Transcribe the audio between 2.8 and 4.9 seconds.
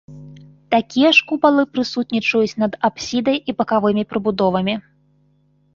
апсідай і бакавымі прыбудовамі.